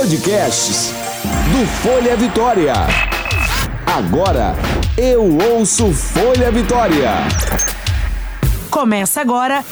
Podcasts 0.00 0.94
do 1.52 1.66
Folha 1.82 2.16
Vitória. 2.16 2.72
Agora 3.84 4.54
eu 4.96 5.22
ouço 5.52 5.92
Folha 5.92 6.50
Vitória. 6.50 7.10
Começa 8.70 9.20
agora 9.20 9.62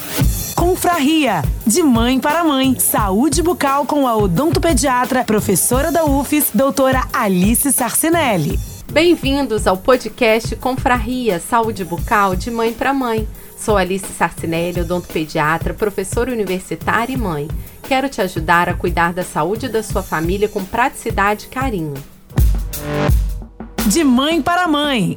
Confraria, 0.54 1.42
de 1.66 1.82
mãe 1.82 2.20
para 2.20 2.44
mãe. 2.44 2.78
Saúde 2.78 3.42
bucal 3.42 3.86
com 3.86 4.06
a 4.06 4.14
odontopediatra, 4.16 5.24
professora 5.24 5.90
da 5.90 6.04
UFES, 6.04 6.50
doutora 6.52 7.08
Alice 7.10 7.72
Sarcinelli. 7.72 8.60
Bem-vindos 8.92 9.66
ao 9.66 9.78
podcast 9.78 10.54
Confraria, 10.56 11.40
Saúde 11.40 11.86
bucal 11.86 12.36
de 12.36 12.50
mãe 12.50 12.74
para 12.74 12.92
mãe. 12.92 13.26
Sou 13.58 13.78
Alice 13.78 14.06
Sarcinelli, 14.12 14.82
odontopediatra, 14.82 15.72
professora 15.72 16.30
universitária 16.30 17.14
e 17.14 17.16
mãe. 17.16 17.48
Quero 17.88 18.08
te 18.10 18.20
ajudar 18.20 18.68
a 18.68 18.74
cuidar 18.74 19.14
da 19.14 19.22
saúde 19.22 19.66
da 19.66 19.82
sua 19.82 20.02
família 20.02 20.46
com 20.46 20.62
praticidade 20.62 21.46
e 21.46 21.48
carinho. 21.48 21.94
De 23.86 24.04
mãe 24.04 24.42
para 24.42 24.68
mãe. 24.68 25.16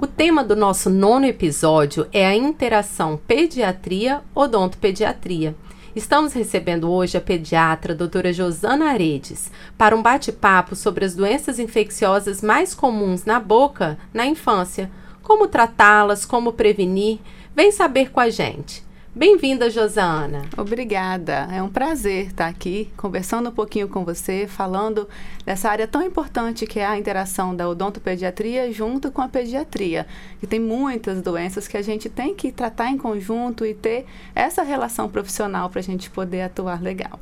O 0.00 0.06
tema 0.08 0.42
do 0.42 0.56
nosso 0.56 0.90
nono 0.90 1.26
episódio 1.26 2.08
é 2.12 2.26
a 2.26 2.34
interação 2.34 3.20
pediatria-odontopediatria. 3.28 5.54
Estamos 5.94 6.32
recebendo 6.32 6.90
hoje 6.90 7.16
a 7.16 7.20
pediatra 7.20 7.94
doutora 7.94 8.32
Josana 8.32 8.90
Aredes 8.90 9.52
para 9.78 9.94
um 9.94 10.02
bate-papo 10.02 10.74
sobre 10.74 11.04
as 11.04 11.14
doenças 11.14 11.60
infecciosas 11.60 12.42
mais 12.42 12.74
comuns 12.74 13.24
na 13.24 13.38
boca 13.38 13.96
na 14.12 14.26
infância, 14.26 14.90
como 15.22 15.46
tratá-las, 15.46 16.26
como 16.26 16.52
prevenir. 16.52 17.20
Vem 17.54 17.70
saber 17.70 18.10
com 18.10 18.18
a 18.18 18.28
gente. 18.28 18.87
Bem-vinda, 19.18 19.68
Josana. 19.68 20.44
Obrigada. 20.56 21.48
É 21.50 21.60
um 21.60 21.68
prazer 21.68 22.28
estar 22.28 22.46
aqui 22.46 22.88
conversando 22.96 23.48
um 23.48 23.52
pouquinho 23.52 23.88
com 23.88 24.04
você, 24.04 24.46
falando 24.46 25.08
dessa 25.44 25.68
área 25.68 25.88
tão 25.88 26.04
importante 26.04 26.68
que 26.68 26.78
é 26.78 26.86
a 26.86 26.96
interação 26.96 27.52
da 27.52 27.68
odontopediatria 27.68 28.70
junto 28.70 29.10
com 29.10 29.20
a 29.20 29.26
pediatria. 29.26 30.06
Que 30.38 30.46
tem 30.46 30.60
muitas 30.60 31.20
doenças 31.20 31.66
que 31.66 31.76
a 31.76 31.82
gente 31.82 32.08
tem 32.08 32.32
que 32.32 32.52
tratar 32.52 32.90
em 32.90 32.96
conjunto 32.96 33.66
e 33.66 33.74
ter 33.74 34.06
essa 34.36 34.62
relação 34.62 35.08
profissional 35.08 35.68
para 35.68 35.80
a 35.80 35.82
gente 35.82 36.08
poder 36.08 36.42
atuar 36.42 36.80
legal. 36.80 37.18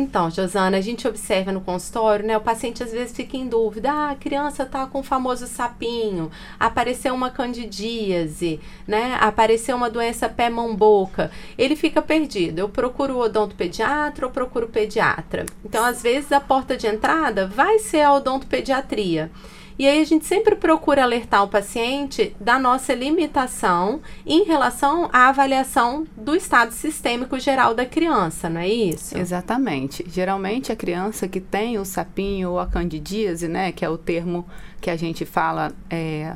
Então, 0.00 0.30
Josana, 0.30 0.76
a 0.76 0.80
gente 0.80 1.08
observa 1.08 1.50
no 1.50 1.60
consultório, 1.60 2.24
né? 2.24 2.36
O 2.36 2.40
paciente 2.40 2.84
às 2.84 2.92
vezes 2.92 3.16
fica 3.16 3.36
em 3.36 3.48
dúvida. 3.48 3.90
Ah, 3.90 4.10
a 4.10 4.14
criança 4.14 4.64
tá 4.64 4.86
com 4.86 5.00
o 5.00 5.02
famoso 5.02 5.48
sapinho, 5.48 6.30
apareceu 6.58 7.12
uma 7.12 7.30
candidíase, 7.30 8.60
né? 8.86 9.18
Apareceu 9.20 9.76
uma 9.76 9.90
doença 9.90 10.28
pé-mão-boca. 10.28 11.32
Ele 11.58 11.74
fica 11.74 12.00
perdido. 12.00 12.60
Eu 12.60 12.68
procuro 12.68 13.14
o 13.14 13.22
odontopediatra 13.22 14.24
ou 14.24 14.32
procuro 14.32 14.66
o 14.66 14.68
pediatra? 14.68 15.46
Então, 15.64 15.84
às 15.84 16.00
vezes, 16.00 16.30
a 16.30 16.38
porta 16.40 16.76
de 16.76 16.86
entrada 16.86 17.48
vai 17.48 17.80
ser 17.80 18.02
a 18.02 18.14
odontopediatria. 18.14 19.32
E 19.78 19.86
aí 19.86 20.00
a 20.00 20.04
gente 20.04 20.26
sempre 20.26 20.56
procura 20.56 21.04
alertar 21.04 21.44
o 21.44 21.48
paciente 21.48 22.34
da 22.40 22.58
nossa 22.58 22.92
limitação 22.92 24.00
em 24.26 24.42
relação 24.42 25.08
à 25.12 25.28
avaliação 25.28 26.04
do 26.16 26.34
estado 26.34 26.72
sistêmico 26.72 27.38
geral 27.38 27.74
da 27.74 27.86
criança, 27.86 28.50
não 28.50 28.60
é 28.60 28.68
isso? 28.68 29.16
Exatamente. 29.16 30.04
Geralmente 30.08 30.72
a 30.72 30.76
criança 30.76 31.28
que 31.28 31.40
tem 31.40 31.78
o 31.78 31.84
sapinho 31.84 32.50
ou 32.50 32.58
a 32.58 32.66
candidíase, 32.66 33.46
né, 33.46 33.70
que 33.70 33.84
é 33.84 33.88
o 33.88 33.96
termo 33.96 34.44
que 34.80 34.90
a 34.90 34.96
gente 34.96 35.24
fala, 35.24 35.72
é, 35.88 36.34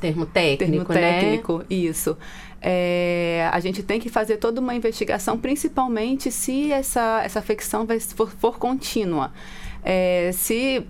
termo 0.00 0.24
técnico, 0.24 0.92
termo 0.92 1.20
técnico, 1.20 1.58
né? 1.58 1.64
isso. 1.68 2.16
É, 2.62 3.48
a 3.52 3.60
gente 3.60 3.82
tem 3.82 4.00
que 4.00 4.08
fazer 4.08 4.38
toda 4.38 4.58
uma 4.58 4.74
investigação, 4.74 5.38
principalmente 5.38 6.30
se 6.30 6.72
essa, 6.72 7.20
essa 7.22 7.38
afecção 7.38 7.84
vai, 7.84 8.00
for, 8.00 8.30
for 8.30 8.58
contínua. 8.58 9.32
É, 9.84 10.30
se 10.32 10.84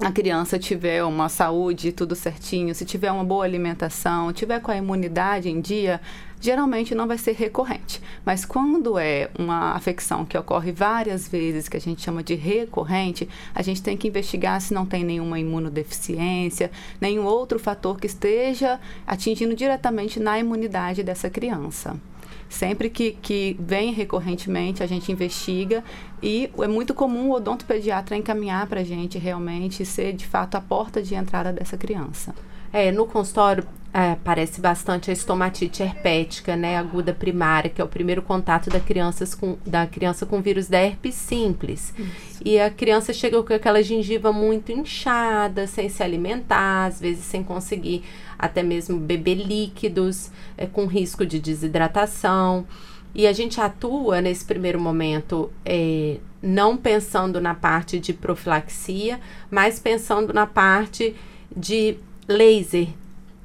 a 0.00 0.10
criança 0.10 0.58
tiver 0.58 1.04
uma 1.04 1.28
saúde 1.28 1.92
tudo 1.92 2.14
certinho, 2.14 2.74
se 2.74 2.86
tiver 2.86 3.12
uma 3.12 3.22
boa 3.22 3.44
alimentação, 3.44 4.32
tiver 4.32 4.58
com 4.60 4.70
a 4.70 4.76
imunidade 4.76 5.50
em 5.50 5.60
dia, 5.60 6.00
geralmente 6.40 6.94
não 6.94 7.06
vai 7.06 7.18
ser 7.18 7.32
recorrente. 7.32 8.00
Mas 8.24 8.46
quando 8.46 8.98
é 8.98 9.28
uma 9.38 9.72
afecção 9.72 10.24
que 10.24 10.38
ocorre 10.38 10.72
várias 10.72 11.28
vezes, 11.28 11.68
que 11.68 11.76
a 11.76 11.80
gente 11.80 12.00
chama 12.00 12.22
de 12.22 12.34
recorrente, 12.34 13.28
a 13.54 13.60
gente 13.60 13.82
tem 13.82 13.94
que 13.94 14.08
investigar 14.08 14.58
se 14.62 14.72
não 14.72 14.86
tem 14.86 15.04
nenhuma 15.04 15.38
imunodeficiência, 15.38 16.70
nenhum 16.98 17.26
outro 17.26 17.58
fator 17.58 18.00
que 18.00 18.06
esteja 18.06 18.80
atingindo 19.06 19.54
diretamente 19.54 20.18
na 20.18 20.38
imunidade 20.38 21.02
dessa 21.02 21.28
criança. 21.28 22.00
Sempre 22.50 22.90
que, 22.90 23.12
que 23.12 23.56
vem 23.60 23.92
recorrentemente, 23.92 24.82
a 24.82 24.86
gente 24.86 25.12
investiga 25.12 25.84
e 26.20 26.50
é 26.58 26.66
muito 26.66 26.92
comum 26.92 27.30
o 27.30 27.34
odontopediatra 27.34 28.16
encaminhar 28.16 28.66
para 28.66 28.80
a 28.80 28.84
gente 28.84 29.18
realmente 29.18 29.84
ser, 29.84 30.12
de 30.14 30.26
fato, 30.26 30.56
a 30.56 30.60
porta 30.60 31.00
de 31.00 31.14
entrada 31.14 31.52
dessa 31.52 31.76
criança. 31.76 32.34
É, 32.72 32.90
no 32.90 33.06
consultório 33.06 33.64
é, 33.92 34.16
parece 34.22 34.60
bastante 34.60 35.10
a 35.10 35.12
estomatite 35.12 35.82
herpética, 35.82 36.54
né, 36.54 36.76
aguda 36.76 37.12
primária, 37.12 37.68
que 37.68 37.80
é 37.80 37.84
o 37.84 37.88
primeiro 37.88 38.22
contato 38.22 38.70
da 38.70 38.78
criança 38.78 39.24
com, 39.36 39.58
da 39.66 39.86
criança 39.86 40.24
com 40.24 40.40
vírus 40.40 40.68
da 40.68 40.78
herpes 40.78 41.14
simples. 41.14 41.92
Isso. 41.98 42.42
E 42.44 42.60
a 42.60 42.70
criança 42.70 43.12
chega 43.12 43.42
com 43.42 43.52
aquela 43.52 43.82
gengiva 43.82 44.32
muito 44.32 44.70
inchada, 44.70 45.66
sem 45.66 45.88
se 45.88 46.02
alimentar, 46.02 46.86
às 46.86 47.00
vezes 47.00 47.24
sem 47.24 47.42
conseguir 47.42 48.04
até 48.38 48.62
mesmo 48.62 48.98
beber 48.98 49.34
líquidos, 49.34 50.30
é, 50.56 50.66
com 50.66 50.86
risco 50.86 51.26
de 51.26 51.40
desidratação. 51.40 52.66
E 53.12 53.26
a 53.26 53.32
gente 53.32 53.60
atua 53.60 54.20
nesse 54.20 54.44
primeiro 54.44 54.80
momento 54.80 55.50
é, 55.64 56.18
não 56.40 56.76
pensando 56.76 57.40
na 57.40 57.54
parte 57.54 57.98
de 57.98 58.12
profilaxia, 58.12 59.20
mas 59.50 59.80
pensando 59.80 60.32
na 60.32 60.46
parte 60.46 61.14
de 61.54 61.96
laser. 62.28 62.88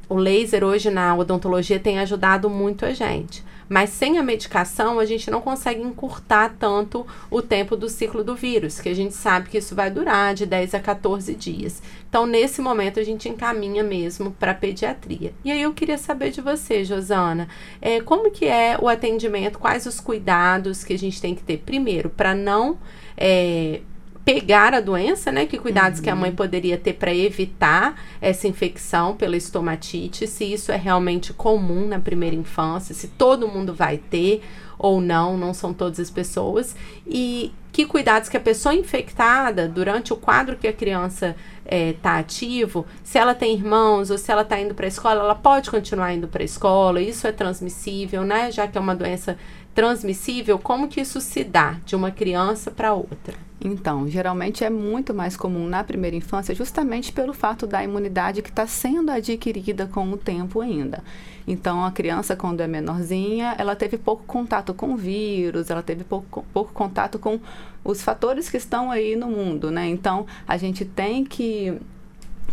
O 0.07 0.16
laser 0.16 0.63
hoje 0.63 0.89
na 0.89 1.16
odontologia 1.16 1.79
tem 1.79 1.99
ajudado 1.99 2.49
muito 2.49 2.85
a 2.85 2.93
gente. 2.93 3.43
Mas 3.67 3.89
sem 3.89 4.19
a 4.19 4.23
medicação, 4.23 4.99
a 4.99 5.05
gente 5.05 5.31
não 5.31 5.41
consegue 5.41 5.81
encurtar 5.81 6.55
tanto 6.59 7.05
o 7.31 7.41
tempo 7.41 7.75
do 7.75 7.89
ciclo 7.89 8.23
do 8.23 8.35
vírus, 8.35 8.79
que 8.79 8.89
a 8.89 8.93
gente 8.93 9.16
sabe 9.16 9.49
que 9.49 9.57
isso 9.57 9.73
vai 9.73 9.89
durar 9.89 10.35
de 10.35 10.45
10 10.45 10.75
a 10.75 10.79
14 10.79 11.33
dias. 11.33 11.81
Então, 12.07 12.27
nesse 12.27 12.61
momento, 12.61 12.99
a 12.99 13.03
gente 13.03 13.27
encaminha 13.27 13.83
mesmo 13.83 14.31
para 14.31 14.53
pediatria. 14.53 15.33
E 15.43 15.51
aí 15.51 15.61
eu 15.61 15.73
queria 15.73 15.97
saber 15.97 16.29
de 16.29 16.41
você, 16.41 16.83
Josana, 16.83 17.47
é, 17.81 17.99
como 18.01 18.29
que 18.29 18.45
é 18.45 18.77
o 18.79 18.87
atendimento, 18.87 19.57
quais 19.57 19.85
os 19.87 19.99
cuidados 19.99 20.83
que 20.83 20.93
a 20.93 20.99
gente 20.99 21.19
tem 21.19 21.33
que 21.33 21.41
ter, 21.41 21.57
primeiro, 21.57 22.09
para 22.09 22.35
não 22.35 22.77
é, 23.17 23.81
pegar 24.25 24.74
a 24.74 24.81
doença, 24.81 25.31
né? 25.31 25.46
Que 25.46 25.59
cuidados 25.59 26.00
uhum. 26.00 26.03
que 26.03 26.09
a 26.09 26.16
mãe 26.16 26.31
uhum. 26.31 26.36
poderia 26.36 26.78
ter 26.78 26.94
para 26.94 27.13
evitar 27.13 28.02
essa 28.19 28.47
infecção 28.47 29.16
pela 29.16 29.38
estomatite, 29.38 30.25
se 30.25 30.44
isso 30.44 30.72
é 30.72 30.75
realmente 30.75 31.31
comum 31.31 31.88
na 31.88 32.00
primeira 32.00 32.35
infância, 32.35 32.96
se 32.96 33.08
todo 33.08 33.47
mundo 33.47 33.74
vai 33.74 33.97
ter 33.97 34.41
ou 34.78 35.00
não, 35.00 35.38
não 35.38 35.53
são 35.53 35.72
todas 35.74 36.00
as 36.00 36.09
pessoas, 36.09 36.75
e 37.08 37.53
que 37.75 37.86
cuidados 37.86 38.30
que 38.30 38.38
a 38.38 38.40
pessoa 38.40 38.74
infectada, 38.74 39.68
durante 39.68 40.13
o 40.13 40.16
quadro 40.16 40.56
que 40.56 40.66
a 40.66 40.72
criança 40.72 41.36
está 41.66 42.16
é, 42.16 42.19
ativo, 42.22 42.86
se 43.03 43.18
ela 43.18 43.36
tem 43.36 43.53
irmãos 43.53 44.09
ou 44.09 44.18
se 44.18 44.31
ela 44.31 44.44
está 44.44 44.58
indo 44.58 44.74
para 44.74 44.86
a 44.86 44.88
escola, 44.88 45.19
ela 45.19 45.36
pode 45.36 45.69
continuar 45.69 46.14
indo 46.14 46.25
para 46.25 46.41
a 46.41 46.46
escola, 46.46 47.02
isso 47.02 47.28
é 47.28 47.34
transmissível, 47.34 48.24
né? 48.24 48.50
Já 48.50 48.66
que 48.66 48.78
é 48.78 48.81
uma 48.81 48.96
doença 48.96 49.38
transmissível, 49.74 50.58
como 50.58 50.88
que 50.88 51.02
isso 51.02 51.19
se 51.19 51.44
dá 51.44 51.75
de 51.85 51.97
uma 51.97 52.12
criança 52.12 52.72
para 52.72 52.94
outra? 52.94 53.35
Então, 53.59 54.08
geralmente 54.08 54.64
é 54.64 54.69
muito 54.69 55.14
mais 55.14 55.35
comum 55.35 55.68
na 55.68 55.84
primeira 55.84 56.16
infância, 56.16 56.53
justamente 56.53 57.12
pelo 57.12 57.34
fato 57.34 57.68
da 57.68 57.84
imunidade 57.84 58.41
que 58.41 58.50
está 58.50 58.68
sendo 58.68 59.12
adquirida 59.12 59.85
com 59.85 60.09
o 60.12 60.18
tempo 60.18 60.62
ainda. 60.62 61.03
Então, 61.47 61.84
a 61.84 61.91
criança, 61.91 62.35
quando 62.35 62.62
é 62.62 62.68
menorzinha, 62.68 63.56
ela 63.58 63.75
teve 63.75 63.97
pouco 63.97 64.24
contato 64.25 64.74
com 64.74 64.96
vírus, 64.96 65.69
ela 65.69 65.84
teve 65.84 66.03
pouco, 66.03 66.46
pouco 66.53 66.74
contato 66.74 67.19
com 67.19 67.40
os 67.84 68.02
fatores 68.02 68.50
que 68.50 68.58
estão 68.58 68.91
aí 68.91 69.16
no 69.16 69.28
mundo, 69.28 69.72
né? 69.72 69.88
Então, 69.88 70.26
a 70.47 70.58
gente 70.58 70.85
tem 70.85 71.23
que 71.23 71.78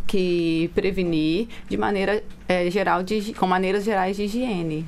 que 0.06 0.70
prevenir 0.75 1.49
de 1.70 1.76
maneira 1.79 2.23
é, 2.47 2.70
geral, 2.70 3.03
de, 3.03 3.32
com 3.32 3.47
maneiras 3.47 3.82
gerais 3.82 4.17
de 4.17 4.25
higiene. 4.25 4.85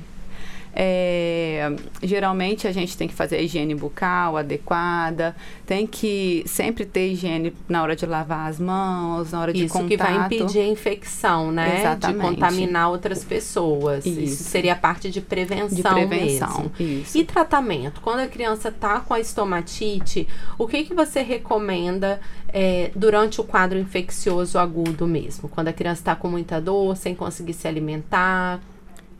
É, 0.77 1.73
geralmente 2.03 2.67
a 2.67 2.71
gente 2.73 2.97
tem 2.97 3.07
que 3.07 3.13
fazer 3.13 3.37
a 3.37 3.41
higiene 3.41 3.73
bucal 3.73 4.35
adequada, 4.35 5.33
tem 5.65 5.87
que 5.87 6.43
sempre 6.45 6.83
ter 6.83 7.13
higiene 7.13 7.53
na 7.69 7.81
hora 7.81 7.95
de 7.95 8.05
lavar 8.05 8.49
as 8.49 8.59
mãos, 8.59 9.31
na 9.31 9.39
hora 9.39 9.53
de 9.53 9.63
Isso 9.63 9.73
contato. 9.73 9.87
que 9.87 9.95
vai 9.95 10.25
impedir 10.25 10.59
a 10.59 10.67
infecção, 10.67 11.49
né? 11.49 11.79
Exatamente. 11.79 12.17
De 12.17 12.35
contaminar 12.35 12.89
outras 12.89 13.23
pessoas. 13.23 14.05
Isso, 14.05 14.19
Isso 14.19 14.43
seria 14.43 14.73
a 14.73 14.75
parte 14.75 15.09
de 15.09 15.21
prevenção, 15.21 15.77
de 15.77 15.81
prevenção 15.81 16.71
mesmo. 16.77 17.01
Isso. 17.01 17.17
E 17.17 17.23
tratamento? 17.23 18.01
Quando 18.01 18.19
a 18.19 18.27
criança 18.27 18.67
está 18.67 18.99
com 18.99 19.13
a 19.13 19.19
estomatite, 19.19 20.27
o 20.57 20.67
que, 20.67 20.83
que 20.83 20.93
você 20.93 21.21
recomenda 21.21 22.19
é, 22.49 22.91
durante 22.93 23.39
o 23.39 23.45
quadro 23.45 23.79
infeccioso 23.79 24.59
agudo 24.59 25.07
mesmo? 25.07 25.47
Quando 25.47 25.69
a 25.69 25.73
criança 25.73 26.01
está 26.01 26.15
com 26.17 26.27
muita 26.27 26.59
dor, 26.59 26.97
sem 26.97 27.15
conseguir 27.15 27.53
se 27.53 27.65
alimentar? 27.65 28.59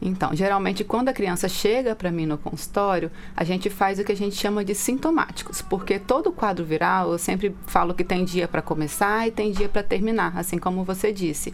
Então, 0.01 0.35
geralmente, 0.35 0.83
quando 0.83 1.09
a 1.09 1.13
criança 1.13 1.47
chega 1.47 1.95
para 1.95 2.11
mim 2.11 2.25
no 2.25 2.37
consultório, 2.37 3.09
a 3.35 3.43
gente 3.43 3.69
faz 3.69 3.97
o 3.97 4.03
que 4.03 4.11
a 4.11 4.15
gente 4.15 4.35
chama 4.35 4.63
de 4.63 4.75
sintomáticos, 4.75 5.61
porque 5.61 5.97
todo 5.97 6.31
quadro 6.31 6.65
viral, 6.65 7.11
eu 7.11 7.17
sempre 7.17 7.55
falo 7.65 7.93
que 7.93 8.03
tem 8.03 8.25
dia 8.25 8.47
para 8.47 8.61
começar 8.61 9.27
e 9.27 9.31
tem 9.31 9.51
dia 9.51 9.69
para 9.69 9.81
terminar, 9.81 10.37
assim 10.37 10.57
como 10.57 10.83
você 10.83 11.11
disse. 11.11 11.53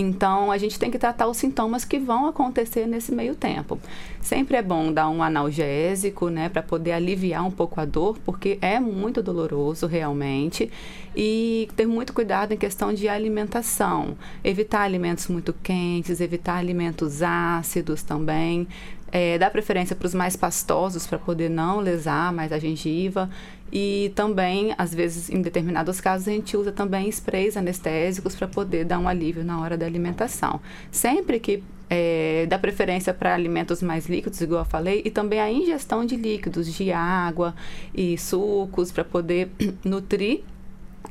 Então, 0.00 0.52
a 0.52 0.56
gente 0.58 0.78
tem 0.78 0.92
que 0.92 0.98
tratar 0.98 1.26
os 1.26 1.36
sintomas 1.36 1.84
que 1.84 1.98
vão 1.98 2.28
acontecer 2.28 2.86
nesse 2.86 3.10
meio 3.10 3.34
tempo. 3.34 3.80
Sempre 4.20 4.56
é 4.56 4.62
bom 4.62 4.92
dar 4.92 5.08
um 5.08 5.24
analgésico, 5.24 6.28
né, 6.28 6.48
para 6.48 6.62
poder 6.62 6.92
aliviar 6.92 7.44
um 7.44 7.50
pouco 7.50 7.80
a 7.80 7.84
dor, 7.84 8.16
porque 8.24 8.58
é 8.62 8.78
muito 8.78 9.20
doloroso 9.20 9.88
realmente. 9.88 10.70
E 11.16 11.68
ter 11.74 11.84
muito 11.84 12.12
cuidado 12.12 12.52
em 12.52 12.56
questão 12.56 12.94
de 12.94 13.08
alimentação. 13.08 14.16
Evitar 14.44 14.82
alimentos 14.82 15.26
muito 15.26 15.52
quentes, 15.52 16.20
evitar 16.20 16.58
alimentos 16.58 17.20
ácidos 17.20 18.04
também. 18.04 18.68
É, 19.10 19.36
dar 19.36 19.50
preferência 19.50 19.96
para 19.96 20.06
os 20.06 20.14
mais 20.14 20.36
pastosos 20.36 21.06
para 21.06 21.18
poder 21.18 21.48
não 21.48 21.80
lesar 21.80 22.32
mais 22.32 22.52
a 22.52 22.58
gengiva. 22.58 23.28
E 23.72 24.12
também, 24.14 24.74
às 24.78 24.94
vezes, 24.94 25.28
em 25.30 25.42
determinados 25.42 26.00
casos, 26.00 26.28
a 26.28 26.32
gente 26.32 26.56
usa 26.56 26.72
também 26.72 27.08
sprays 27.08 27.56
anestésicos 27.56 28.34
para 28.34 28.48
poder 28.48 28.84
dar 28.84 28.98
um 28.98 29.08
alívio 29.08 29.44
na 29.44 29.60
hora 29.60 29.76
da 29.76 29.86
alimentação. 29.86 30.60
Sempre 30.90 31.38
que 31.38 31.62
é, 31.90 32.46
dá 32.46 32.58
preferência 32.58 33.14
para 33.14 33.34
alimentos 33.34 33.82
mais 33.82 34.06
líquidos, 34.08 34.40
igual 34.40 34.62
eu 34.62 34.66
falei, 34.66 35.02
e 35.04 35.10
também 35.10 35.40
a 35.40 35.50
ingestão 35.50 36.04
de 36.04 36.16
líquidos, 36.16 36.72
de 36.72 36.92
água 36.92 37.54
e 37.94 38.16
sucos, 38.18 38.92
para 38.92 39.04
poder 39.04 39.50
nutrir 39.84 40.42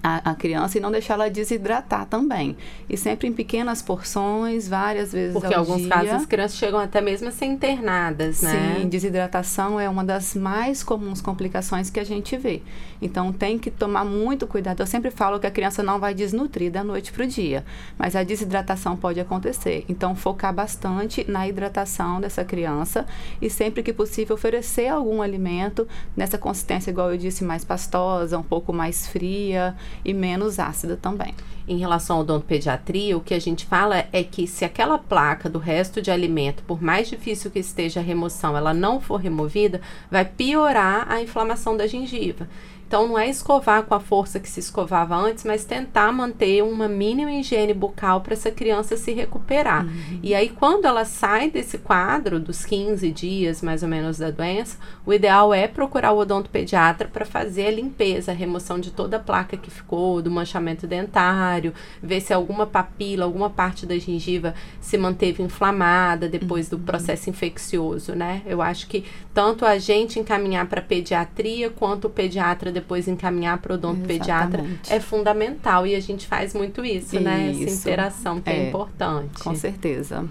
a, 0.01 0.31
a, 0.31 0.35
criança 0.35 0.77
e 0.77 0.81
não 0.81 0.91
deixar 0.91 1.15
ela 1.15 1.29
desidratar 1.29 2.05
também. 2.05 2.55
E 2.89 2.97
sempre 2.97 3.27
em 3.27 3.33
pequenas 3.33 3.81
porções, 3.81 4.67
várias 4.67 5.11
vezes 5.11 5.33
Porque 5.33 5.47
ao 5.47 5.53
em 5.53 5.55
alguns 5.55 5.81
dia. 5.81 5.89
casos 5.89 6.11
as 6.11 6.25
crianças 6.25 6.57
chegam 6.57 6.79
até 6.79 7.01
mesmo 7.01 7.27
a 7.27 7.31
ser 7.31 7.45
internadas, 7.45 8.41
né? 8.41 8.77
Sim, 8.79 8.87
desidratação 8.87 9.79
é 9.79 9.89
uma 9.89 10.03
das 10.03 10.35
mais 10.35 10.83
comuns 10.83 11.21
complicações 11.21 11.89
que 11.89 11.99
a 11.99 12.03
gente 12.03 12.37
vê. 12.37 12.61
Então 13.01 13.31
tem 13.31 13.57
que 13.59 13.69
tomar 13.69 14.05
muito 14.05 14.47
cuidado. 14.47 14.81
Eu 14.81 14.87
sempre 14.87 15.11
falo 15.11 15.39
que 15.39 15.47
a 15.47 15.51
criança 15.51 15.83
não 15.83 15.99
vai 15.99 16.13
desnutrir 16.13 16.71
da 16.71 16.83
noite 16.83 17.11
para 17.11 17.23
o 17.23 17.27
dia, 17.27 17.63
mas 17.97 18.15
a 18.15 18.23
desidratação 18.23 18.95
pode 18.95 19.19
acontecer. 19.19 19.85
Então 19.87 20.15
focar 20.15 20.53
bastante 20.53 21.29
na 21.29 21.47
hidratação 21.47 22.19
dessa 22.19 22.43
criança 22.43 23.05
e 23.41 23.49
sempre 23.49 23.83
que 23.83 23.93
possível 23.93 24.35
oferecer 24.35 24.87
algum 24.87 25.21
alimento 25.21 25.87
nessa 26.15 26.37
consistência, 26.37 26.89
igual 26.89 27.11
eu 27.11 27.17
disse, 27.17 27.43
mais 27.43 27.63
pastosa, 27.63 28.37
um 28.37 28.43
pouco 28.43 28.73
mais 28.73 29.07
fria 29.07 29.75
e 30.03 30.13
menos 30.13 30.59
ácida 30.59 30.97
também. 30.97 31.33
Em 31.67 31.77
relação 31.77 32.15
ao 32.15 32.21
odontopediatria, 32.21 33.17
o 33.17 33.21
que 33.21 33.33
a 33.33 33.39
gente 33.39 33.65
fala 33.65 34.05
é 34.13 34.23
que 34.23 34.47
se 34.47 34.63
aquela 34.63 34.97
placa 34.97 35.49
do 35.49 35.59
resto 35.59 36.01
de 36.01 36.09
alimento, 36.09 36.63
por 36.63 36.81
mais 36.81 37.09
difícil 37.09 37.51
que 37.51 37.59
esteja 37.59 37.99
a 37.99 38.03
remoção, 38.03 38.55
ela 38.55 38.73
não 38.73 39.01
for 39.01 39.17
removida, 39.17 39.81
vai 40.09 40.23
piorar 40.23 41.11
a 41.11 41.21
inflamação 41.21 41.75
da 41.75 41.85
gengiva. 41.85 42.47
Então, 42.87 43.05
não 43.05 43.19
é 43.19 43.29
escovar 43.29 43.83
com 43.83 43.93
a 43.93 43.99
força 43.99 44.39
que 44.39 44.49
se 44.49 44.61
escovava 44.61 45.13
antes, 45.13 45.43
mas 45.43 45.65
tentar 45.65 46.09
manter 46.13 46.63
uma 46.63 46.87
mínima 46.87 47.33
higiene 47.33 47.73
bucal 47.73 48.21
para 48.21 48.33
essa 48.33 48.49
criança 48.49 48.95
se 48.95 49.11
recuperar. 49.11 49.85
Uhum. 49.85 50.19
E 50.23 50.33
aí, 50.33 50.47
quando 50.47 50.85
ela 50.85 51.03
sai 51.03 51.51
desse 51.51 51.77
quadro, 51.77 52.39
dos 52.39 52.63
15 52.63 53.11
dias 53.11 53.61
mais 53.61 53.83
ou 53.83 53.89
menos 53.89 54.17
da 54.19 54.31
doença, 54.31 54.77
o 55.05 55.13
ideal 55.13 55.53
é 55.53 55.67
procurar 55.67 56.13
o 56.13 56.19
odontopediatra 56.19 57.09
para 57.09 57.25
fazer 57.25 57.67
a 57.67 57.71
limpeza, 57.71 58.31
a 58.31 58.35
remoção 58.35 58.79
de 58.79 58.89
toda 58.89 59.17
a 59.17 59.19
placa 59.19 59.57
que 59.57 59.69
ficou, 59.69 60.21
do 60.21 60.31
manchamento 60.31 60.87
dentário, 60.87 61.73
ver 62.01 62.21
se 62.21 62.33
alguma 62.33 62.65
papila, 62.65 63.25
alguma 63.25 63.49
parte 63.49 63.85
da 63.85 63.99
gengiva 63.99 64.55
se 64.79 64.97
manteve 64.97 65.43
inflamada 65.43 66.29
depois 66.29 66.69
do 66.69 66.79
processo 66.79 67.29
infeccioso, 67.29 68.15
né? 68.15 68.43
Eu 68.45 68.61
acho 68.61 68.87
que 68.87 69.03
tanto 69.33 69.65
a 69.65 69.77
gente 69.77 70.19
encaminhar 70.19 70.67
para 70.67 70.81
pediatria 70.81 71.69
quanto 71.69 72.05
o 72.05 72.09
pediatra 72.09 72.76
depois 72.79 73.07
encaminhar 73.07 73.57
para 73.57 73.71
o 73.71 73.75
odontopediatra 73.75 74.63
é 74.89 74.99
fundamental 74.99 75.87
e 75.87 75.95
a 75.95 75.99
gente 75.99 76.27
faz 76.27 76.53
muito 76.53 76.85
isso, 76.85 77.15
isso. 77.15 77.19
né? 77.19 77.49
Essa 77.49 77.73
interação 77.73 78.39
que 78.39 78.49
é, 78.49 78.65
é 78.65 78.67
importante. 78.69 79.43
Com 79.43 79.55
certeza. 79.55 80.25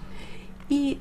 E 0.70 0.98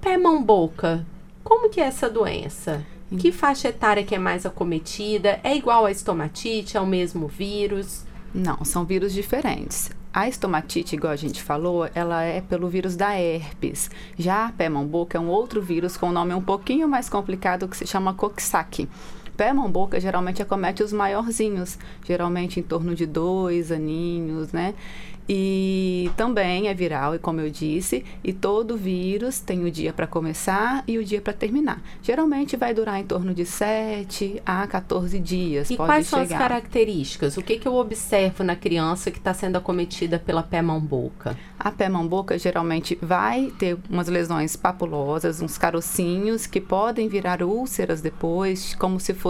pé, 0.00 0.16
mão, 0.16 0.42
boca, 0.42 1.04
como 1.42 1.68
que 1.68 1.80
é 1.80 1.84
essa 1.84 2.08
doença? 2.08 2.84
Hum. 3.10 3.16
Que 3.16 3.32
faixa 3.32 3.68
etária 3.68 4.04
que 4.04 4.14
é 4.14 4.18
mais 4.18 4.46
acometida? 4.46 5.40
É 5.42 5.56
igual 5.56 5.86
a 5.86 5.90
estomatite? 5.90 6.76
É 6.76 6.80
o 6.80 6.86
mesmo 6.86 7.26
vírus? 7.26 8.04
Não, 8.32 8.64
são 8.64 8.84
vírus 8.84 9.12
diferentes. 9.12 9.90
A 10.12 10.28
estomatite, 10.28 10.94
igual 10.94 11.12
a 11.12 11.16
gente 11.16 11.42
falou, 11.42 11.88
ela 11.94 12.22
é 12.22 12.40
pelo 12.40 12.68
vírus 12.68 12.96
da 12.96 13.18
herpes. 13.18 13.90
Já 14.16 14.46
a 14.46 14.52
pé, 14.52 14.68
mão, 14.68 14.86
boca 14.86 15.18
é 15.18 15.20
um 15.20 15.28
outro 15.28 15.60
vírus 15.60 15.96
com 15.96 16.08
um 16.08 16.12
nome 16.12 16.32
um 16.32 16.42
pouquinho 16.42 16.88
mais 16.88 17.08
complicado 17.08 17.68
que 17.68 17.76
se 17.76 17.86
chama 17.86 18.14
Coxsackie 18.14 18.88
pé, 19.36 19.52
mão, 19.52 19.70
boca 19.70 20.00
geralmente 20.00 20.42
acomete 20.42 20.82
os 20.82 20.92
maiorzinhos, 20.92 21.78
geralmente 22.04 22.58
em 22.58 22.62
torno 22.62 22.94
de 22.94 23.06
dois 23.06 23.70
aninhos, 23.70 24.52
né? 24.52 24.74
E 25.28 26.08
também 26.16 26.68
é 26.68 26.74
viral, 26.74 27.14
e 27.14 27.18
como 27.18 27.40
eu 27.40 27.50
disse, 27.50 28.04
e 28.22 28.32
todo 28.32 28.76
vírus 28.76 29.40
tem 29.40 29.64
o 29.64 29.70
dia 29.70 29.92
para 29.92 30.06
começar 30.06 30.84
e 30.86 30.98
o 30.98 31.04
dia 31.04 31.20
para 31.20 31.32
terminar. 31.32 31.82
Geralmente 32.00 32.56
vai 32.56 32.72
durar 32.72 33.00
em 33.00 33.04
torno 33.04 33.34
de 33.34 33.44
7 33.44 34.40
a 34.46 34.64
14 34.66 35.18
dias. 35.18 35.70
E 35.70 35.76
quais 35.76 36.06
chegar. 36.06 36.26
são 36.26 36.36
as 36.36 36.40
características? 36.40 37.36
O 37.36 37.42
que, 37.42 37.58
que 37.58 37.66
eu 37.66 37.74
observo 37.74 38.44
na 38.44 38.54
criança 38.54 39.10
que 39.10 39.18
está 39.18 39.34
sendo 39.34 39.56
acometida 39.56 40.18
pela 40.18 40.44
pé-mão-boca? 40.44 41.36
A 41.58 41.72
pé-mão-boca 41.72 42.38
geralmente 42.38 42.96
vai 43.02 43.52
ter 43.58 43.76
umas 43.90 44.06
lesões 44.06 44.54
papulosas, 44.54 45.42
uns 45.42 45.58
carocinhos 45.58 46.46
que 46.46 46.60
podem 46.60 47.08
virar 47.08 47.42
úlceras 47.42 48.00
depois, 48.00 48.76
como 48.76 49.00
se 49.00 49.12
fosse 49.12 49.25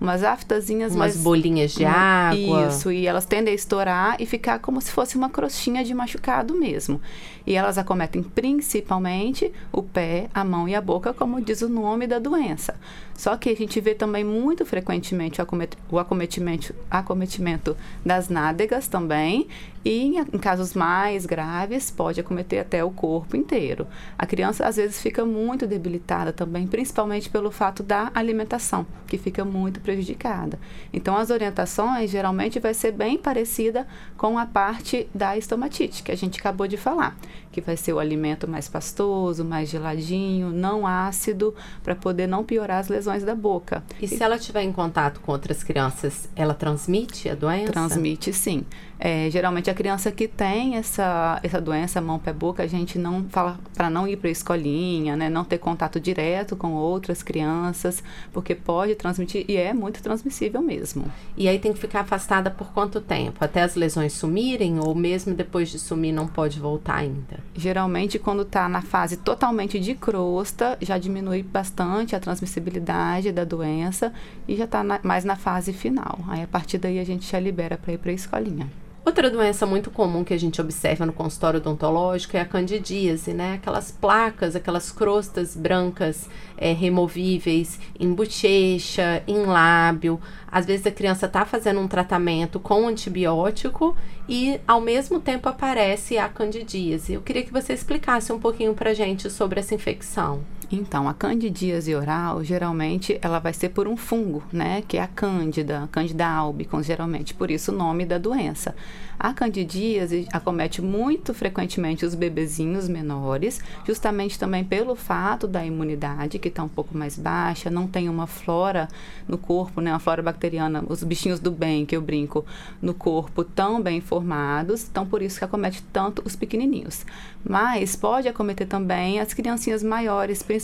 umas 0.00 0.22
aftazinhas. 0.22 0.94
Umas 0.94 1.14
mas, 1.14 1.22
bolinhas 1.22 1.72
de 1.72 1.84
água. 1.84 2.68
Isso, 2.68 2.90
e 2.90 3.06
elas 3.06 3.24
tendem 3.24 3.52
a 3.52 3.54
estourar 3.54 4.16
e 4.18 4.26
ficar 4.26 4.58
como 4.58 4.80
se 4.80 4.90
fosse 4.90 5.16
uma 5.16 5.30
crostinha 5.30 5.84
de 5.84 5.94
machucado 5.94 6.54
mesmo. 6.54 7.00
E 7.46 7.54
elas 7.54 7.78
acometem 7.78 8.22
principalmente 8.22 9.52
o 9.72 9.82
pé, 9.82 10.28
a 10.34 10.44
mão 10.44 10.68
e 10.68 10.74
a 10.74 10.80
boca, 10.80 11.12
como 11.12 11.40
diz 11.40 11.62
o 11.62 11.68
nome 11.68 12.06
da 12.06 12.18
doença. 12.18 12.74
Só 13.16 13.36
que 13.36 13.50
a 13.50 13.56
gente 13.56 13.80
vê 13.80 13.94
também 13.94 14.24
muito 14.24 14.64
frequentemente 14.64 15.40
o, 15.40 15.42
acomet 15.42 15.76
o 15.90 15.98
acometimento, 15.98 16.74
acometimento 16.90 17.76
das 18.04 18.28
nádegas 18.28 18.88
também, 18.88 19.46
e 19.84 19.90
em, 19.90 20.18
em, 20.18 20.38
casos 20.38 20.74
mais 20.74 21.24
graves 21.26 21.90
pode 21.90 22.20
acometer 22.20 22.60
até 22.60 22.84
o 22.84 22.90
corpo 22.90 23.36
inteiro. 23.36 23.86
A 24.18 24.26
criança 24.26 24.66
às 24.66 24.76
vezes 24.76 25.00
fica 25.00 25.24
muito 25.24 25.66
debilitada 25.66 26.32
também, 26.32 26.66
principalmente 26.66 27.30
pelo 27.30 27.50
fato 27.50 27.82
da 27.82 28.10
alimentação, 28.14 28.86
que 29.06 29.16
fica 29.16 29.44
muito 29.44 29.80
prejudicada. 29.80 30.58
Então 30.92 31.16
as 31.16 31.30
orientações 31.30 32.10
geralmente 32.10 32.60
vai 32.60 32.74
ser 32.74 32.92
bem 32.92 33.16
parecida 33.16 33.86
com 34.16 34.38
a 34.38 34.46
parte 34.46 35.08
da 35.14 35.36
estomatite 35.36 36.02
que 36.02 36.12
a 36.12 36.16
gente 36.16 36.38
acabou 36.38 36.66
de 36.66 36.76
falar, 36.76 37.16
que 37.52 37.60
vai 37.60 37.76
ser 37.76 37.92
o 37.92 37.98
alimento 37.98 38.48
mais 38.48 38.68
pastoso, 38.68 39.44
mais 39.44 39.68
geladinho, 39.68 40.50
não 40.50 40.86
ácido, 40.86 41.54
para 41.82 41.94
poder 41.94 42.26
não 42.26 42.44
piorar 42.44 42.78
as 42.78 42.88
lesões 42.88 43.24
da 43.24 43.34
boca. 43.34 43.82
E, 44.00 44.04
e 44.04 44.08
se 44.08 44.22
ela 44.22 44.38
tiver 44.38 44.62
em 44.62 44.72
contato 44.72 45.20
com 45.20 45.32
outras 45.32 45.62
crianças, 45.62 46.28
ela 46.36 46.54
transmite 46.54 47.28
a 47.28 47.34
doença? 47.34 47.72
Transmite, 47.72 48.32
sim. 48.32 48.64
É, 49.02 49.30
geralmente 49.30 49.70
a 49.70 49.74
criança 49.74 50.12
que 50.12 50.28
tem 50.28 50.76
essa, 50.76 51.40
essa 51.42 51.58
doença 51.58 52.02
mão 52.02 52.18
pé 52.18 52.34
boca, 52.34 52.62
a 52.62 52.66
gente 52.66 52.98
não 52.98 53.24
fala 53.30 53.58
para 53.74 53.88
não 53.88 54.06
ir 54.06 54.18
para 54.18 54.28
a 54.28 54.30
escolinha, 54.30 55.16
né, 55.16 55.30
não 55.30 55.42
ter 55.42 55.56
contato 55.56 55.98
direto 55.98 56.54
com 56.54 56.74
outras 56.74 57.22
crianças, 57.22 58.04
porque 58.30 58.54
pode 58.54 58.94
transmitir 58.94 59.46
e 59.48 59.56
é 59.56 59.72
muito 59.72 60.02
transmissível 60.02 60.60
mesmo. 60.60 61.10
E 61.34 61.48
aí 61.48 61.58
tem 61.58 61.72
que 61.72 61.78
ficar 61.78 62.00
afastada 62.00 62.50
por 62.50 62.72
quanto 62.72 63.00
tempo? 63.00 63.42
Até 63.42 63.62
as 63.62 63.74
lesões 63.74 64.12
sumirem 64.12 64.78
ou 64.78 64.94
mesmo 64.94 65.34
depois 65.34 65.70
de 65.70 65.78
sumir 65.78 66.12
não 66.12 66.26
pode 66.26 66.60
voltar 66.60 66.96
ainda? 66.96 67.39
Geralmente 67.54 68.18
quando 68.18 68.42
está 68.42 68.68
na 68.68 68.82
fase 68.82 69.16
totalmente 69.16 69.78
de 69.78 69.94
crosta, 69.94 70.76
já 70.80 70.98
diminui 70.98 71.42
bastante 71.42 72.14
a 72.14 72.20
transmissibilidade 72.20 73.32
da 73.32 73.44
doença 73.44 74.12
e 74.46 74.56
já 74.56 74.64
está 74.64 74.82
mais 75.02 75.24
na 75.24 75.36
fase 75.36 75.72
final. 75.72 76.18
Aí 76.28 76.42
a 76.42 76.46
partir 76.46 76.78
daí 76.78 76.98
a 76.98 77.04
gente 77.04 77.30
já 77.30 77.40
libera 77.40 77.76
para 77.76 77.92
ir 77.92 77.98
para 77.98 78.10
a 78.10 78.14
escolinha. 78.14 78.70
Outra 79.02 79.30
doença 79.30 79.64
muito 79.64 79.90
comum 79.90 80.22
que 80.22 80.34
a 80.34 80.38
gente 80.38 80.60
observa 80.60 81.06
no 81.06 81.12
consultório 81.12 81.58
odontológico 81.58 82.36
é 82.36 82.40
a 82.40 82.44
candidíase, 82.44 83.32
né? 83.32 83.54
Aquelas 83.54 83.90
placas, 83.90 84.54
aquelas 84.54 84.92
crostas 84.92 85.56
brancas 85.56 86.28
é, 86.56 86.72
removíveis 86.72 87.80
em 87.98 88.12
bochecha, 88.12 89.22
em 89.26 89.46
lábio. 89.46 90.20
Às 90.46 90.66
vezes 90.66 90.86
a 90.86 90.90
criança 90.90 91.24
está 91.24 91.46
fazendo 91.46 91.80
um 91.80 91.88
tratamento 91.88 92.60
com 92.60 92.86
antibiótico 92.86 93.96
e 94.28 94.60
ao 94.68 94.82
mesmo 94.82 95.18
tempo 95.18 95.48
aparece 95.48 96.18
a 96.18 96.28
candidíase. 96.28 97.14
Eu 97.14 97.22
queria 97.22 97.42
que 97.42 97.52
você 97.52 97.72
explicasse 97.72 98.30
um 98.32 98.38
pouquinho 98.38 98.74
para 98.74 98.92
gente 98.92 99.30
sobre 99.30 99.60
essa 99.60 99.74
infecção. 99.74 100.44
Então, 100.72 101.08
a 101.08 101.14
candidíase 101.14 101.92
oral, 101.96 102.44
geralmente, 102.44 103.18
ela 103.20 103.40
vai 103.40 103.52
ser 103.52 103.70
por 103.70 103.88
um 103.88 103.96
fungo, 103.96 104.40
né? 104.52 104.84
Que 104.86 104.98
é 104.98 105.02
a 105.02 105.08
cândida, 105.08 105.88
cândida 105.90 106.28
albicans, 106.28 106.86
geralmente. 106.86 107.34
Por 107.34 107.50
isso 107.50 107.72
o 107.72 107.74
nome 107.76 108.06
da 108.06 108.18
doença. 108.18 108.76
A 109.18 109.34
candidíase 109.34 110.28
acomete 110.32 110.80
muito 110.80 111.34
frequentemente 111.34 112.06
os 112.06 112.14
bebezinhos 112.14 112.88
menores, 112.88 113.60
justamente 113.84 114.38
também 114.38 114.64
pelo 114.64 114.94
fato 114.94 115.46
da 115.46 115.66
imunidade, 115.66 116.38
que 116.38 116.48
está 116.48 116.62
um 116.62 116.68
pouco 116.68 116.96
mais 116.96 117.18
baixa, 117.18 117.68
não 117.68 117.86
tem 117.86 118.08
uma 118.08 118.26
flora 118.26 118.88
no 119.26 119.36
corpo, 119.36 119.80
né? 119.80 119.92
Uma 119.92 119.98
flora 119.98 120.22
bacteriana, 120.22 120.84
os 120.88 121.02
bichinhos 121.02 121.40
do 121.40 121.50
bem, 121.50 121.84
que 121.84 121.96
eu 121.96 122.00
brinco, 122.00 122.46
no 122.80 122.94
corpo 122.94 123.42
tão 123.42 123.82
bem 123.82 124.00
formados. 124.00 124.86
Então, 124.88 125.04
por 125.04 125.20
isso 125.20 125.38
que 125.38 125.44
acomete 125.44 125.82
tanto 125.92 126.22
os 126.24 126.36
pequenininhos. 126.36 127.04
Mas 127.44 127.96
pode 127.96 128.28
acometer 128.28 128.68
também 128.68 129.18
as 129.18 129.34
criancinhas 129.34 129.82
maiores, 129.82 130.42
principalmente 130.42 130.59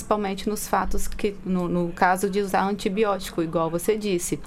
nos 0.46 0.66
fatos 0.66 1.06
que, 1.08 1.34
no, 1.44 1.68
no 1.68 1.92
caso 1.92 2.28
de 2.28 2.40
usar 2.40 2.64
antibiótico, 2.64 3.42
igual 3.42 3.70
você 3.70 3.96
disse. 3.96 4.40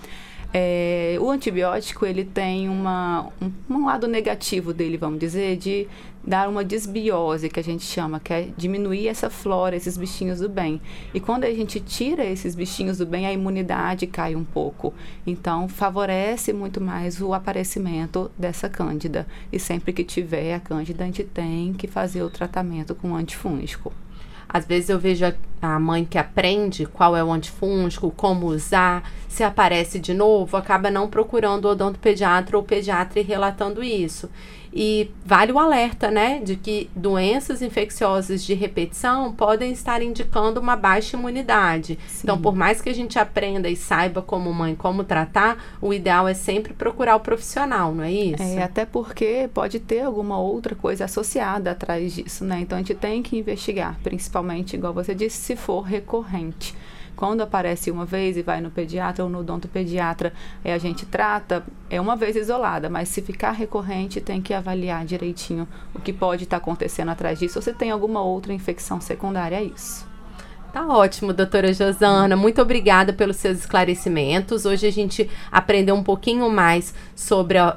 É, 0.52 1.16
o 1.22 1.30
antibiótico 1.30 2.08
ele 2.08 2.26
tem 2.26 2.68
uma, 2.68 3.28
um, 3.40 3.52
um, 3.70 3.86
lado 3.86 4.08
negativo 4.08 4.74
dele, 4.74 4.98
vamos 4.98 5.20
dizer, 5.20 5.58
de 5.58 5.88
dar 6.24 6.50
uma 6.50 6.64
desbiose, 6.64 7.50
que 7.50 7.60
a 7.60 7.64
gente 7.64 7.84
chama, 7.84 8.20
que 8.20 8.34
é 8.34 8.50
diminuir 8.58 9.08
essa 9.08 9.30
flora, 9.30 9.76
esses 9.76 9.96
bichinhos 9.96 10.40
do 10.40 10.50
bem. 10.50 10.82
E 11.14 11.20
quando 11.20 11.44
a 11.44 11.54
gente 11.54 11.80
tira 11.80 12.26
esses 12.26 12.56
bichinhos 12.56 12.98
do 12.98 13.06
bem, 13.06 13.28
a 13.28 13.32
imunidade 13.32 14.08
cai 14.08 14.36
um 14.36 14.44
pouco. 14.44 14.92
Então, 15.26 15.68
favorece 15.68 16.52
muito 16.52 16.82
mais 16.82 17.22
o 17.22 17.32
aparecimento 17.32 18.32
dessa 18.38 18.68
cândida. 18.68 19.28
E 19.52 19.60
sempre 19.60 19.94
que 19.94 20.04
tiver 20.04 20.56
a 20.56 20.60
cândida, 20.60 21.04
a 21.04 21.08
gente 21.08 21.24
tem 21.24 21.74
que 21.74 21.88
fazer 21.88 22.24
o 22.24 22.30
tratamento 22.30 22.96
com 22.96 23.16
antifúngico. 23.16 23.94
Às 24.52 24.66
vezes 24.66 24.90
eu 24.90 24.98
vejo 24.98 25.26
a, 25.26 25.34
a, 25.62 25.80
mãe 25.80 26.04
que 26.04 26.18
aprende 26.18 26.88
qual 26.88 27.16
é 27.16 27.24
o 27.24 27.32
antifúngico, 27.32 28.12
como 28.12 28.48
usar, 28.48 29.04
se 29.28 29.44
aparece 29.44 30.00
de 30.00 30.12
novo, 30.12 30.58
acaba 30.58 30.90
não 30.90 31.08
procurando 31.08 31.66
o 31.66 31.70
odontopediatra 31.70 32.58
ou 32.58 32.64
pediatra 32.64 33.20
e 33.20 33.24
relatando 33.24 33.84
isso. 33.84 34.28
E 34.72 35.10
vale 35.26 35.52
o 35.52 35.60
alerta, 35.60 36.12
né, 36.12 36.40
de 36.40 36.56
que 36.56 36.90
doenças 36.96 37.62
infecciosas 37.62 38.44
de 38.44 38.54
repetição 38.54 39.34
podem 39.34 39.72
estar 39.72 40.02
indicando 40.02 40.60
uma 40.60 40.76
baixa 40.76 41.18
imunidade. 41.18 41.98
Sim. 42.08 42.22
Então, 42.24 42.40
por 42.40 42.56
mais 42.56 42.82
que 42.82 42.90
a 42.90 42.94
gente 42.94 43.18
aprenda 43.18 43.68
e 43.70 43.76
saiba 43.76 44.22
como 44.22 44.54
mãe 44.54 44.76
como 44.76 45.04
tratar, 45.04 45.58
o 45.82 45.94
ideal 45.94 46.28
é 46.28 46.34
sempre 46.34 46.74
procurar 46.74 47.16
o 47.16 47.20
profissional, 47.20 47.94
não 47.94 48.04
é 48.04 48.12
isso? 48.12 48.44
É, 48.44 48.62
até 48.62 48.86
porque 48.86 49.50
pode 49.54 49.80
ter 49.80 50.02
alguma 50.02 50.40
outra 50.40 50.76
coisa 50.76 51.06
associada 51.06 51.72
atrás 51.72 52.14
disso, 52.14 52.46
né? 52.46 52.60
Então 52.62 52.78
a 52.78 52.82
gente 52.82 52.94
tem 52.94 53.24
que 53.24 53.38
investigar, 53.38 53.98
principalmente, 54.04 54.76
igual 54.76 54.94
você 54.94 55.16
disse, 55.16 55.38
se 55.38 55.56
for 55.56 55.82
recorrente. 55.82 56.76
Quando 57.20 57.42
aparece 57.42 57.92
uma 57.92 58.06
vez 58.06 58.38
e 58.38 58.42
vai 58.42 58.62
no 58.62 58.72
pediatra 58.72 59.26
ou 59.26 59.30
no 59.30 59.40
odontopediatra, 59.40 60.32
é, 60.64 60.74
a 60.74 60.78
gente 60.78 61.06
trata, 61.06 61.66
é 61.90 62.00
uma 62.00 62.16
vez 62.16 62.34
isolada, 62.38 62.90
mas 62.90 63.10
se 63.10 63.22
ficar 63.22 63.52
recorrente, 63.52 64.22
tem 64.22 64.42
que 64.42 64.54
avaliar 64.54 65.04
direitinho 65.04 65.68
o 65.94 66.00
que 66.00 66.14
pode 66.14 66.46
estar 66.46 66.58
tá 66.58 66.64
acontecendo 66.64 67.10
atrás 67.10 67.38
disso, 67.38 67.60
ou 67.60 67.62
se 67.62 67.74
tem 67.74 67.92
alguma 67.92 68.22
outra 68.22 68.54
infecção 68.54 69.02
secundária 69.02 69.58
a 69.58 69.62
isso. 69.62 70.08
Tá 70.72 70.88
ótimo, 70.88 71.34
doutora 71.34 71.74
Josana. 71.74 72.38
Muito 72.38 72.62
obrigada 72.62 73.12
pelos 73.12 73.36
seus 73.36 73.60
esclarecimentos. 73.60 74.66
Hoje 74.66 74.88
a 74.88 74.92
gente 74.92 75.30
aprendeu 75.52 75.96
um 75.96 76.04
pouquinho 76.04 76.50
mais 76.50 76.94
sobre 77.18 77.58
a 77.58 77.76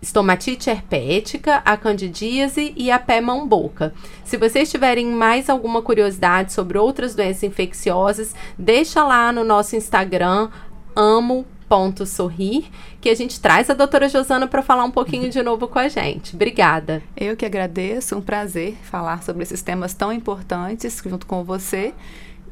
estomatite 0.00 0.70
herpética, 0.70 1.62
a 1.64 1.76
candidíase 1.76 2.72
e 2.76 2.90
a 2.90 2.98
pé 2.98 3.20
mão-boca. 3.20 3.92
Se 4.24 4.36
vocês 4.36 4.70
tiverem 4.70 5.06
mais 5.06 5.50
alguma 5.50 5.82
curiosidade 5.82 6.52
sobre 6.52 6.78
outras 6.78 7.14
doenças 7.14 7.42
infecciosas, 7.42 8.34
deixa 8.58 9.04
lá 9.04 9.32
no 9.32 9.44
nosso 9.44 9.76
Instagram, 9.76 10.48
amo.sorrir, 10.96 12.64
que 13.00 13.08
a 13.08 13.14
gente 13.14 13.40
traz 13.40 13.68
a 13.68 13.74
doutora 13.74 14.08
Josana 14.08 14.46
para 14.46 14.62
falar 14.62 14.84
um 14.84 14.90
pouquinho 14.90 15.28
de 15.30 15.42
novo 15.42 15.68
com 15.68 15.78
a 15.78 15.88
gente. 15.88 16.34
Obrigada. 16.34 17.02
Eu 17.16 17.36
que 17.36 17.44
agradeço, 17.44 18.16
um 18.16 18.22
prazer 18.22 18.76
falar 18.82 19.22
sobre 19.22 19.42
esses 19.42 19.62
temas 19.62 19.94
tão 19.94 20.12
importantes 20.12 21.00
junto 21.04 21.26
com 21.26 21.44
você 21.44 21.92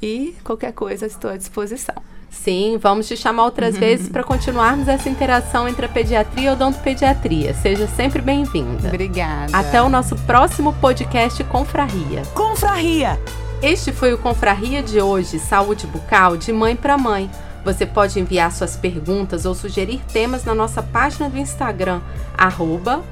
e 0.01 0.35
qualquer 0.45 0.73
coisa 0.73 1.07
estou 1.07 1.31
à 1.31 1.37
disposição. 1.37 2.18
Sim, 2.31 2.79
vamos 2.81 3.09
te 3.09 3.17
chamar 3.17 3.45
outras 3.45 3.75
uhum. 3.75 3.81
vezes 3.81 4.09
para 4.09 4.23
continuarmos 4.23 4.89
essa 4.89 5.09
interação 5.09 5.69
entre 5.69 5.87
a 5.87 5.89
pediatria 5.89 6.45
e 6.45 6.49
a 6.49 6.53
odontopediatria. 6.53 7.55
Seja 7.55 7.87
sempre 7.87 8.23
bem-vinda. 8.23 8.89
Obrigada. 8.89 9.57
Até 9.57 9.83
o 9.83 9.89
nosso 9.89 10.17
próximo 10.17 10.73
podcast 10.75 11.43
Confraria. 11.45 12.23
Confraria! 12.35 13.19
Este 13.61 13.91
foi 13.91 14.13
o 14.13 14.19
Confraria 14.19 14.83
de 14.83 15.01
hoje, 15.01 15.39
Saúde 15.39 15.87
Bucal 15.87 16.37
de 16.37 16.53
Mãe 16.53 16.77
para 16.77 16.97
Mãe. 16.97 17.29
Você 17.65 17.85
pode 17.85 18.19
enviar 18.21 18.53
suas 18.53 18.77
perguntas 18.77 19.45
ou 19.45 19.55
sugerir 19.55 20.01
temas 20.13 20.45
na 20.45 20.55
nossa 20.55 20.83
página 20.83 21.29
do 21.29 21.37
Instagram, 21.37 22.01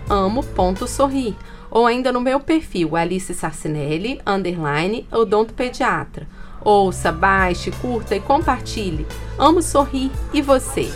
amo.sorrir, 0.08 1.34
ou 1.70 1.84
ainda 1.84 2.12
no 2.12 2.20
meu 2.20 2.38
perfil, 2.38 2.96
Alice 2.96 3.34
Sarcinelli, 3.34 4.20
underline, 4.24 5.06
odontopediatra. 5.10 6.28
Ouça, 6.66 7.12
baixe, 7.12 7.70
curta 7.70 8.16
e 8.16 8.20
compartilhe. 8.20 9.06
Amo 9.38 9.62
sorrir 9.62 10.10
e 10.32 10.42
você. 10.42 10.92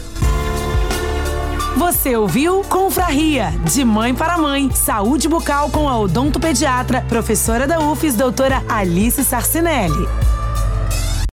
Você 1.77 2.17
ouviu 2.17 2.63
Confraria, 2.69 3.53
de 3.73 3.85
mãe 3.85 4.13
para 4.13 4.37
mãe. 4.37 4.69
Saúde 4.73 5.29
bucal 5.29 5.71
com 5.71 5.89
a 5.89 5.97
odontopediatra, 5.97 7.03
professora 7.09 7.69
da 7.69 7.79
UFES, 7.79 8.17
doutora 8.17 8.65
Alice 8.69 9.23
Sarcinelli. 9.23 10.09